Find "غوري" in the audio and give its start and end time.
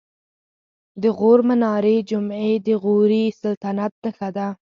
2.83-3.23